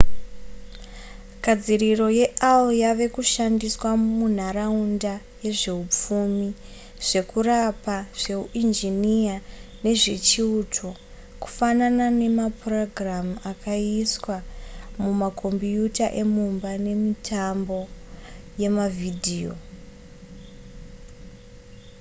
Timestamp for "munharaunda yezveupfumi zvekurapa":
4.19-7.95